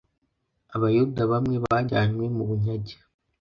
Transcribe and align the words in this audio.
Abayuda 0.75 1.21
bamwe 1.31 1.55
bajyanywe 1.65 2.25
mu 2.35 2.43
bunyage 2.49 2.95